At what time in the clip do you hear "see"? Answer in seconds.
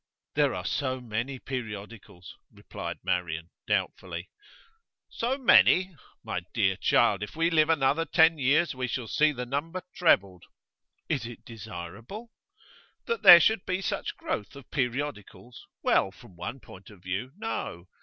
9.07-9.31